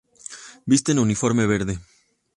visten 0.73 0.97
uniforme 1.03 1.45
verde 1.53 1.75